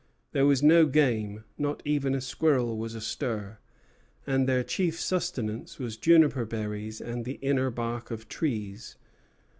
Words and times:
There 0.31 0.47
was 0.47 0.63
no 0.63 0.87
game; 0.87 1.43
not 1.59 1.83
even 1.85 2.15
a 2.15 2.21
squirrel 2.21 2.75
was 2.75 2.95
astir; 2.95 3.59
and 4.25 4.49
their 4.49 4.63
chief 4.63 4.99
sustenance 4.99 5.77
was 5.77 5.95
juniper 5.95 6.43
berries 6.45 7.01
and 7.01 7.23
the 7.23 7.37
inner 7.43 7.69
bark 7.69 8.09
of 8.09 8.27
trees. 8.27 8.95